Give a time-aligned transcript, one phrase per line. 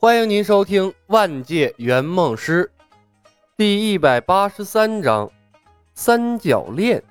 [0.00, 2.70] 欢迎您收听《万界圆梦师》
[3.56, 5.28] 第一百八十三章：
[5.92, 7.02] 三角恋。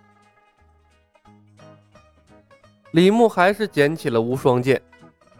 [2.92, 4.82] 李牧还是捡起了无双剑，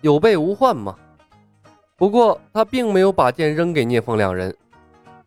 [0.02, 0.94] 有备无患嘛。
[1.96, 4.54] 不过他并没有把剑扔给聂风两人。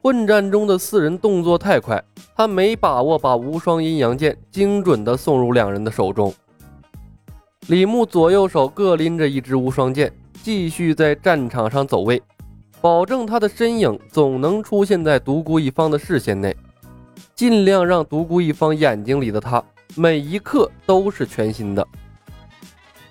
[0.03, 2.05] 混战中的四人动作太快，
[2.37, 6.35] 他没把握把无双阴阳剑精准的送入两人的手中。
[7.69, 10.13] 李牧左右手各拎着一支无双剑。
[10.43, 12.23] 继续在战场上走位，
[12.81, 16.57] 保证他的身影总能出现在独孤一方的视线内，
[17.35, 19.63] 尽量让独孤一方眼睛里的他
[19.97, 21.87] 每一刻都是全新的。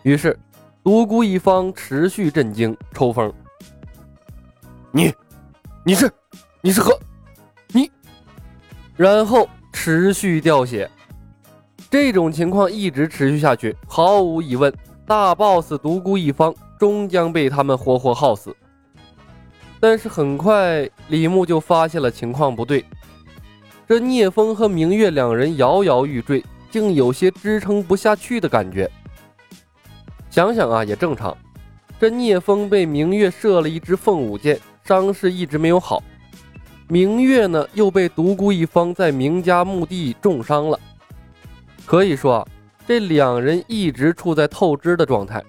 [0.04, 0.38] 于是，
[0.84, 3.32] 独孤一方持续震惊抽风。
[4.92, 5.14] 你，
[5.86, 6.12] 你是，
[6.62, 6.98] 你是何？
[7.74, 7.92] 你，
[8.96, 10.90] 然后持续掉血。
[11.92, 14.74] 这种情况一直持续下去，毫无疑问，
[15.06, 16.54] 大 boss 独孤一方。
[16.80, 18.56] 终将被他们活活耗死。
[19.80, 22.84] 但是很快，李牧就发现了情况不对。
[23.88, 28.90] 这聂风和明月两人摇摇欲坠，竟有些支撑不下去的感觉。
[30.30, 31.36] 想想啊，也正常。
[32.00, 36.02] 这聂风被明月射了一支凤舞剑，伤势一直没有好。
[36.88, 40.80] 明月呢，又被独孤一方在明家墓地重伤了。
[41.86, 42.48] 可以说啊，
[42.88, 45.44] 这两人一直处在透支的状态。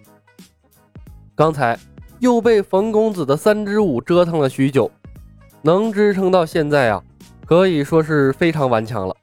[1.40, 1.74] 刚才
[2.18, 4.90] 又被冯公子的三支舞折腾了许久，
[5.62, 7.02] 能支撑到现在啊，
[7.46, 9.16] 可以说是非常顽强了。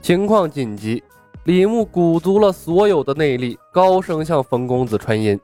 [0.00, 1.04] 情况紧急，
[1.44, 5.38] 李牧鼓足了所有的内力，高声向冯公子传音：“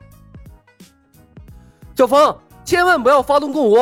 [1.93, 3.77] 小冯，千万不要发动共舞。”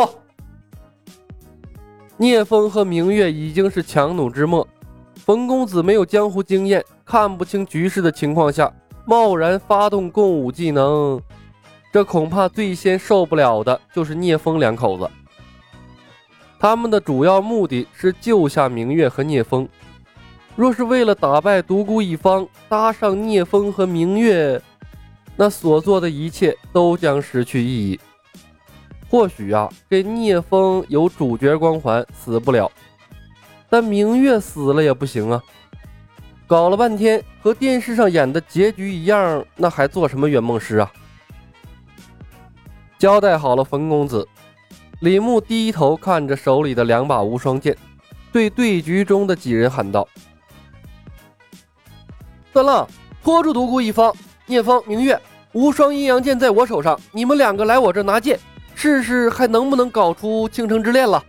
[2.20, 4.68] 聂风和明月已经是强弩之末，
[5.16, 8.70] 冯公子没有江湖经验，看不清局势的情况下，
[9.06, 11.18] 贸然发动共舞技能。
[11.94, 15.08] 这恐怕最先受不了的就是聂风两口子。
[16.60, 19.70] 他们的主要目的是救下明月和聂风。
[20.56, 24.60] 若是为了打败独孤一方，搭上聂风和明月，
[25.36, 28.00] 那所做的一切都将失去意义。
[29.08, 32.72] 或许啊，这聂风有主角光环，死不了，
[33.70, 35.40] 但明月死了也不行啊。
[36.48, 40.92] 搞了半天，和电视上演的结局一样，那还做什么圆梦师啊？
[43.04, 44.26] 交代好了，冯公子。
[45.02, 47.78] 李牧低头看着手里的两把无双剑，
[48.32, 50.08] 对对局中的几人喊道
[52.54, 52.88] ：“段浪，
[53.22, 54.16] 拖住独孤一方，
[54.46, 55.22] 聂风、明月，
[55.52, 58.40] 无双阴阳剑在我手上，你们两个来我这拿剑，
[58.74, 61.22] 试试还能不能搞出倾城之恋了。”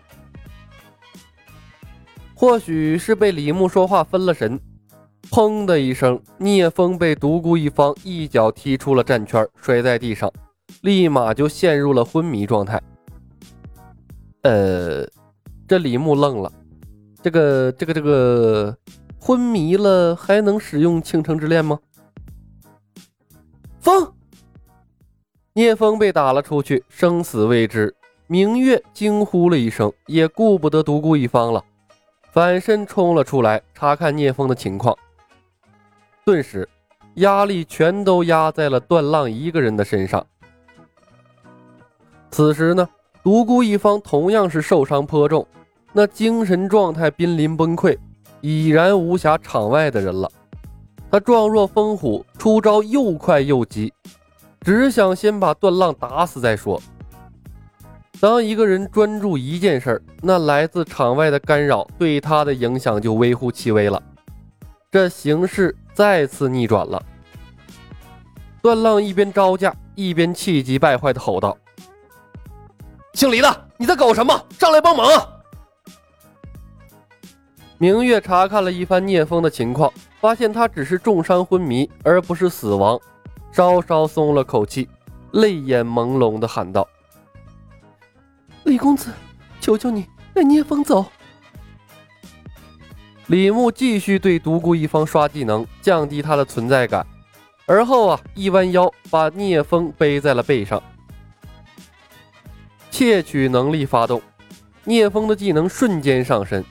[2.37, 4.61] 或许是被李牧说话分了神，
[5.29, 10.33] 砰的一声，聂风被独孤一方一脚踢出了战圈，摔在地上。
[10.83, 12.83] 立马就陷入了昏迷状态。
[14.43, 15.07] 呃，
[15.67, 16.53] 这李牧愣了，
[17.23, 18.77] 这个这个这个
[19.19, 21.79] 昏迷了还能使用倾城之恋吗？
[23.81, 24.13] 风，
[25.55, 27.95] 聂风被打了出去，生死未知。
[28.27, 31.63] 明月惊呼了一声，也顾不得独孤一方了，
[32.33, 34.97] 反身冲了出来查看聂风的情况。
[36.25, 36.69] 顿时，
[37.17, 40.27] 压力全都压在了段浪一个人的身上。
[42.35, 42.89] 此时呢，
[43.23, 45.47] 独孤一方同样是受伤颇重，
[45.93, 47.97] 那精神状态濒临崩溃，
[48.41, 50.29] 已然无暇场外的人了。
[51.13, 53.93] 他状若风虎，出招又快又急，
[54.63, 56.83] 只想先把段浪打死再说。
[58.19, 64.03] 当一个人专注一件事儿，那来自场外的干扰对他的影响就微乎其微了。
[64.91, 67.01] 这形势再次逆转了。
[68.61, 71.57] 段浪一边招架，一边气急败坏地吼道。
[73.15, 74.47] 姓李的，你在搞什么？
[74.59, 75.29] 上来帮忙啊！
[77.79, 82.99] 明月查看了一番聂风的情况，发现他只是重伤昏迷，而不是死亡，
[83.53, 84.89] 稍稍松了口气，
[85.31, 86.87] 泪眼朦胧的喊道
[88.65, 89.13] ：“李公子，
[89.61, 91.05] 求求你带聂风走！”
[93.29, 97.07] 李牧继续对独孤一方刷技能，降低他的存在感，
[97.67, 100.83] 而后啊，一弯腰把聂风背在了背上。
[102.95, 104.23] 窃取能力发动，
[104.85, 106.65] 聂风的技能瞬间上身。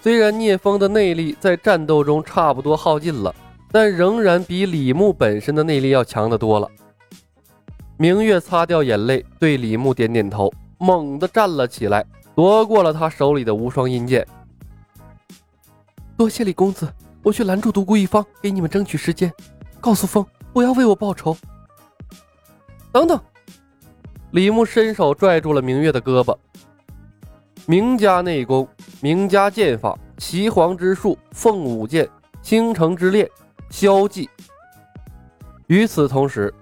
[0.00, 3.34] 虽然聂风的内力在战斗中差不多耗尽了，
[3.70, 6.66] 但仍然比李牧本身的内力要强得多了。
[7.98, 12.02] 明月擦掉眼泪，对李牧点点头，猛地站了起来，
[12.34, 14.26] 夺过了他手里的无双阴剑。
[16.16, 16.90] 多谢李公子，
[17.22, 19.30] 我去拦住独孤一方，给你们争取时间。
[19.78, 20.24] 告诉风，
[20.54, 21.36] 不要为我报仇。
[22.90, 23.20] 等等。
[24.34, 26.36] 李牧伸手拽住了明月的胳膊。
[27.66, 28.66] 名家内功，
[29.00, 32.08] 名家剑法，岐黄之术，凤舞剑，
[32.42, 33.30] 倾城之恋，
[33.70, 34.28] 萧寂。
[35.68, 36.52] 与此同时，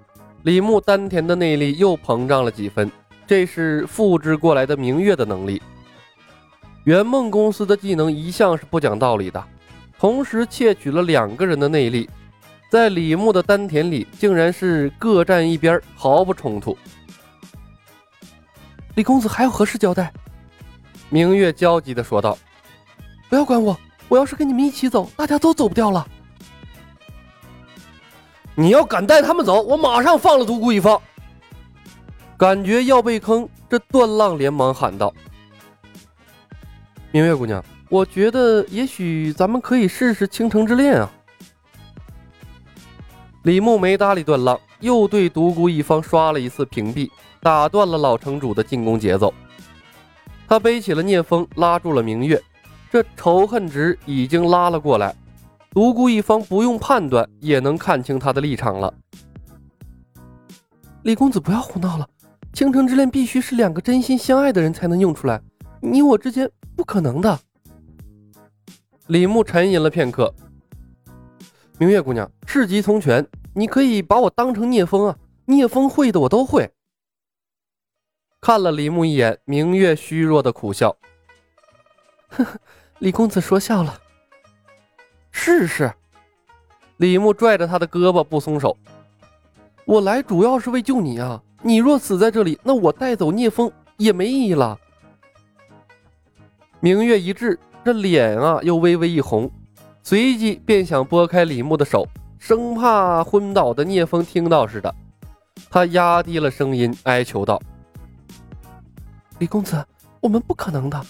[0.42, 2.92] 李牧丹田的内力又膨胀了几分，
[3.26, 5.62] 这是复制过来的明月的能力。
[6.84, 9.42] 圆梦公司的技能一向是不讲道理的，
[9.98, 12.06] 同时窃取了两个人的内力，
[12.68, 16.76] 在李牧的丹田里竟然是各站一边，毫不冲突。
[18.94, 20.12] 李公子还有何事交代？
[21.08, 22.36] 明月焦急地说道
[23.28, 23.78] ：“不要管我，
[24.08, 26.06] 我要是跟你们一起走，大家都走不掉了。
[28.54, 31.00] 你要敢带他们走，我马上放了独孤一方。”
[32.36, 35.14] 感觉要被坑，这段浪连忙喊道
[37.12, 41.10] ：“明月姑娘，我觉得也许咱们可以试试倾城之恋啊。”
[43.42, 47.10] 李牧没搭理段浪，又对独孤一方刷了一次屏蔽，
[47.40, 49.34] 打断了老城主的进攻节奏。
[50.46, 52.40] 他背起了聂风，拉住了明月，
[52.90, 55.14] 这仇恨值已经拉了过来。
[55.70, 58.92] 独孤一方不用判断也能看清他的立场了。
[61.02, 62.08] 李公子不要胡闹了，
[62.52, 65.40] 倾城之恋必须是两个真心相爱的人才能用出来，
[65.80, 67.40] 你我之间不可能的。
[69.08, 70.32] 李牧沉吟了片刻，
[71.78, 76.70] 明月姑娘，事急从权，你可以把我当成聂风啊，聂风会的我都会。
[78.40, 80.96] 看了李牧一眼，明月虚弱的苦笑
[82.28, 82.60] ：“呵呵，
[82.98, 83.98] 李公子说笑了。
[85.30, 85.92] 试试。”
[86.98, 88.76] 李牧拽着他的胳膊不松手
[89.86, 91.42] ：“我来主要是为救你啊！
[91.62, 94.78] 你若死在这里，那我带走聂风也没意义了。”
[96.78, 99.50] 明月一滞，这脸啊又微微一红，
[100.02, 102.06] 随即便想拨开李牧的手，
[102.38, 104.92] 生怕昏倒的聂风听到似的，
[105.70, 107.60] 他压低了声音哀求道。
[109.38, 109.84] 李公子，
[110.20, 111.00] 我们不可能的，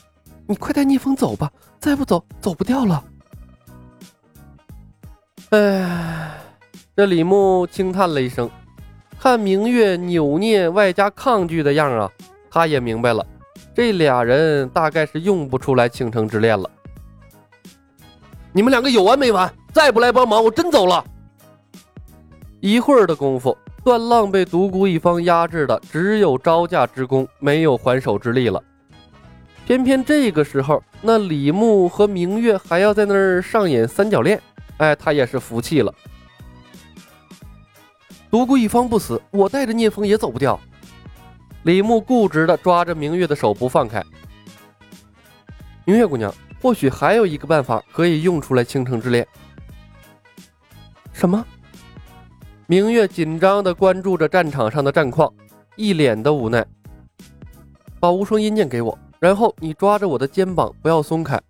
[0.46, 1.50] 你快带聂风走吧，
[1.80, 3.02] 再不走走不掉了。
[5.50, 6.38] 哎，
[6.94, 8.50] 这李牧轻叹了一声，
[9.18, 12.10] 看明月扭捏外加抗拒的样啊，
[12.50, 13.26] 他也明白了，
[13.74, 16.70] 这俩人大概是用不出来倾城之恋了。
[18.52, 19.52] 你们两个有完没完？
[19.72, 21.04] 再不来帮忙，我真走了。
[22.60, 23.56] 一会儿的功夫。
[23.84, 28.62] 段浪被独孤一方压制的只有招架之功，没有还手之力了。
[29.66, 34.40] 偏偏这个时候，那李牧和明月还要在那儿上演三角恋，
[34.76, 35.92] 哎，他也是服气了。
[38.30, 40.60] 独孤一方不死，我带着聂风也走不掉。
[41.64, 44.00] 李牧固执的抓着明月的手不放开。
[45.84, 46.32] 明月姑娘，
[46.62, 49.26] 或许还有一个办法可以用出来倾城之恋。
[51.12, 51.44] 什么？
[52.68, 55.30] 明月紧张地关注着战场上的战况，
[55.74, 56.64] 一脸的无奈。
[57.98, 61.40] 把无双阴剑给我，然后你抓着我的肩膀，不要松开。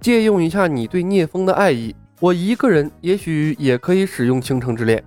[0.00, 5.04] 借用一下你对聂风的爱意，我一个人也许也可以使用倾城之恋。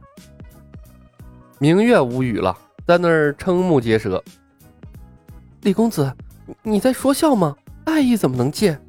[1.57, 2.55] 明月无语了，
[2.85, 4.23] 在那儿瞠目结舌。
[5.61, 6.13] 李公子，
[6.61, 7.55] 你在说笑吗？
[7.85, 8.79] 爱意怎么能借？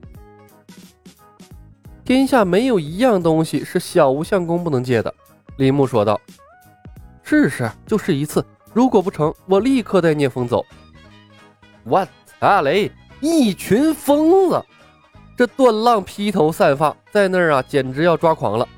[2.05, 5.15] 天下没有一样东西是小无相公不能借的。
[5.59, 6.21] 李牧说道
[7.23, 8.45] ：“试试，就试一次。
[8.73, 10.65] 如果不成，我立刻带聂风走。”
[11.85, 12.07] 我
[12.41, 12.91] 擦雷！
[13.21, 14.65] 一群疯子！
[15.37, 18.69] 这段浪披头散发，在那儿啊，简直要抓狂了。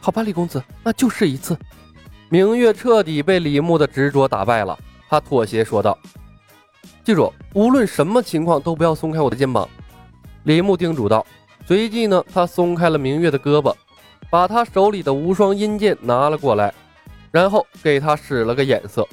[0.00, 1.56] 好吧，李公子，那就试一次。
[2.28, 4.78] 明月彻底被李牧的执着打败了，
[5.08, 5.98] 他妥协说道
[7.04, 9.68] ：“记住，无论什么情况都不要松开我的肩膀。”
[10.44, 11.26] 李牧叮嘱道。
[11.66, 13.74] 随即呢，他松开了明月的胳膊。
[14.28, 16.72] 把他手里的无双阴剑拿了过来，
[17.32, 19.04] 然后给他使了个眼色。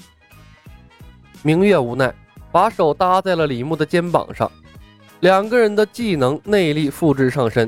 [1.42, 2.14] 明月无奈，
[2.52, 4.52] 把手搭在了李牧的肩膀上，
[5.22, 7.68] 两个人的技能内力复制上身，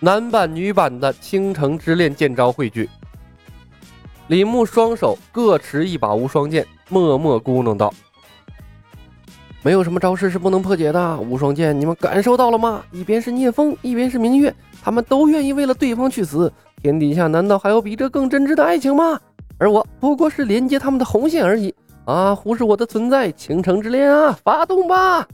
[0.00, 2.90] 男版女版的倾城之恋剑招汇聚。
[4.26, 7.94] 李牧双手各持一把无双剑，默默咕哝道
[9.64, 12.84] ：“没有什么招式是不能破解的，无双剑你们感受到了吗？
[12.92, 14.54] 一边是聂风，一边是明月。”
[14.84, 16.52] 他们都愿意为了对方去死，
[16.82, 19.18] 天底下难道还有比这更真挚的爱情吗？
[19.56, 22.34] 而我不过是连接他们的红线而已啊！
[22.34, 25.26] 忽视我的存在，倾城之恋啊，发动吧！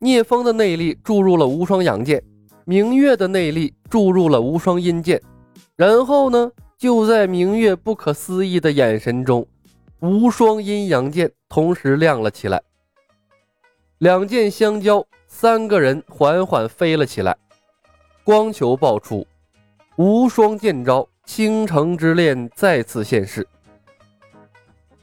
[0.00, 2.20] 聂风的内力注入了无双阳剑，
[2.64, 5.22] 明月的内力注入了无双阴剑，
[5.76, 9.46] 然后呢，就在明月不可思议的眼神中，
[10.04, 12.62] 无双阴阳剑同时亮了起来，
[13.96, 17.34] 两剑相交，三个人缓缓飞了起来。
[18.22, 19.26] 光球爆出，
[19.96, 23.48] 无双剑招倾城之恋再次现世。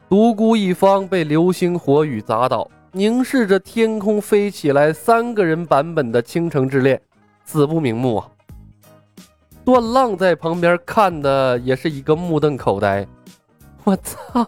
[0.07, 7.01] 独孤一方被流星火雨砸倒，凝视着天空飞起来三个人版本的倾城之恋，
[7.43, 8.29] 死不瞑目啊！
[9.65, 13.07] 段浪在旁边看的也是一个目瞪口呆。
[13.83, 14.47] 我操，